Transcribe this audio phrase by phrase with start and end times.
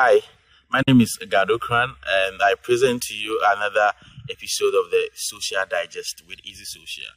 [0.00, 0.20] Hi,
[0.70, 3.90] my name is Gado Kran, and I present to you another
[4.30, 7.10] episode of the Social Digest with Easy Social.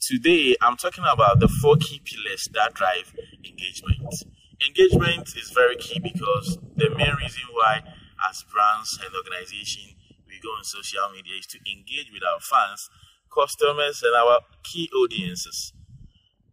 [0.00, 3.14] Today, I'm talking about the four key pillars that drive
[3.46, 4.12] engagement.
[4.66, 7.84] Engagement is very key because the main reason why,
[8.28, 9.94] as brands and organizations,
[10.26, 12.90] we go on social media is to engage with our fans,
[13.32, 15.72] customers, and our key audiences.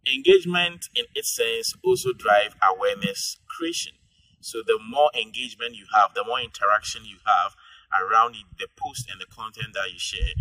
[0.06, 3.94] Engagement, in its sense, also drive awareness creation.
[4.46, 7.56] So the more engagement you have, the more interaction you have
[8.00, 10.34] around the post and the content that you share,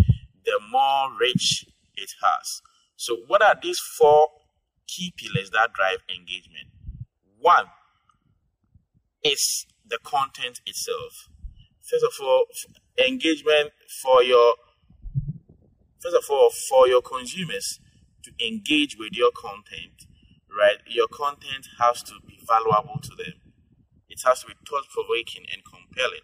[0.46, 1.66] the more rich
[1.96, 2.62] it has.
[2.98, 4.28] So what are these four
[4.86, 6.70] key pillars that drive engagement?
[7.40, 7.66] One
[9.24, 11.28] is the content itself.
[11.82, 12.46] First of all,
[13.04, 13.72] engagement
[14.04, 14.54] for your
[16.00, 17.80] first of all for your consumers
[18.22, 20.06] to engage with your content,
[20.56, 20.78] right?
[20.86, 23.34] Your content has to be valuable to them
[24.16, 26.24] it has to be thought provoking and compelling.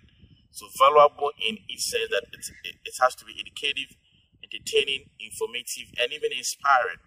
[0.52, 3.95] So valuable in its sense that it, it has to be educative,
[4.44, 7.03] entertaining, informative, and even inspiring.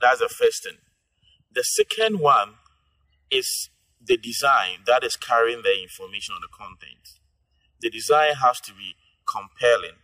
[0.00, 0.80] That's the first thing.
[1.52, 2.56] The second one
[3.30, 3.68] is
[4.04, 7.20] the design that is carrying the information on the content.
[7.80, 8.96] The design has to be
[9.28, 10.00] compelling.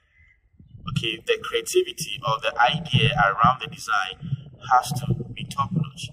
[0.93, 4.21] Okay, the creativity or the idea around the design
[4.73, 6.09] has to be top notch.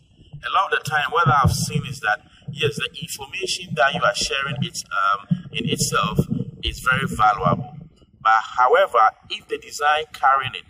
[0.46, 2.20] A lot of the time, what I've seen is that
[2.56, 6.20] yes, the information that you are sharing um, in itself
[6.64, 7.75] is very valuable.
[8.23, 10.66] But however, if the design carrying it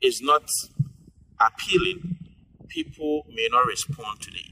[0.00, 0.44] is not
[1.40, 2.16] appealing,
[2.68, 4.44] people may not respond to the,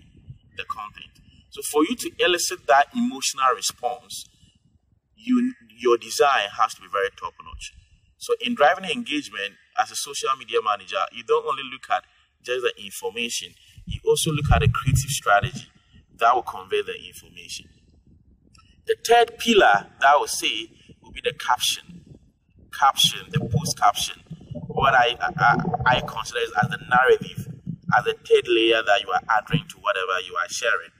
[0.56, 1.06] the content.
[1.50, 4.24] So for you to elicit that emotional response,
[5.16, 7.72] you your design has to be very top notch.
[8.18, 12.02] So in driving engagement as a social media manager, you don't only look at
[12.42, 13.54] just the information,
[13.86, 15.68] you also look at the creative strategy
[16.20, 17.66] that will convey the information.
[18.86, 20.70] The third pillar that I will say
[21.02, 21.84] will be the caption.
[22.78, 24.22] Caption, the post caption.
[24.68, 25.56] What I, I,
[25.86, 27.48] I consider as the narrative,
[27.96, 30.90] as the third layer that you are adding to whatever you are sharing.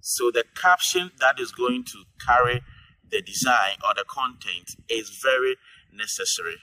[0.00, 2.62] So the caption that is going to carry
[3.10, 5.56] the design or the content is very
[5.92, 6.56] necessary.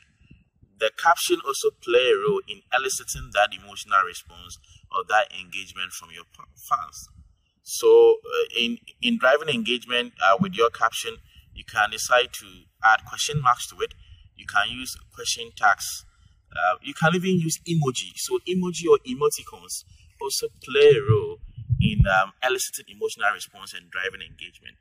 [0.80, 4.58] The caption also play a role in eliciting that emotional response
[4.92, 6.24] or that engagement from your
[6.56, 7.09] fans.
[7.69, 7.90] So,
[8.35, 11.18] uh, in in driving engagement uh, with your caption,
[11.53, 12.47] you can decide to
[12.84, 13.94] add question marks to it.
[14.35, 16.06] You can use question tags.
[16.52, 18.12] Uh, you can even use emoji.
[18.18, 19.84] So, emoji or emoticons
[20.22, 21.38] also play a role
[21.80, 24.75] in um, eliciting emotional response and driving engagement.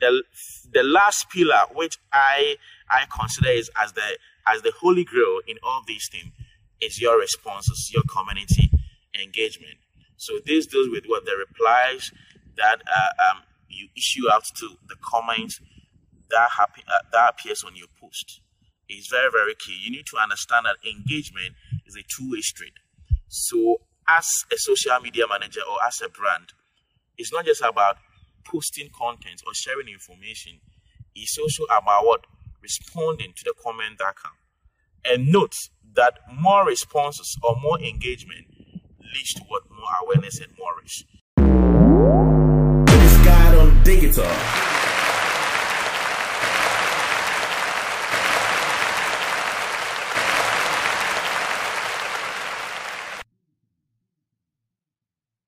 [0.00, 0.24] The
[0.72, 2.56] the last pillar, which I
[2.90, 6.32] I consider is as the as the holy grail in all these things,
[6.80, 8.70] is your responses, your community
[9.14, 9.78] engagement.
[10.16, 12.10] So this deals with what the replies
[12.56, 15.60] that uh, um, you issue out to the comments
[16.30, 18.40] that happen uh, that appears on your post
[18.88, 19.78] is very very key.
[19.82, 21.54] You need to understand that engagement
[21.86, 22.72] is a two-way street.
[23.28, 26.52] So as a social media manager or as a brand,
[27.18, 27.96] it's not just about
[28.44, 30.60] posting content or sharing information.
[31.14, 32.24] It's also about what
[32.62, 34.32] responding to the comment that come.
[35.04, 35.54] And note
[35.94, 38.46] that more responses or more engagement
[39.16, 41.04] leads to what more awareness and more reach.
[42.86, 44.65] This guy on digital.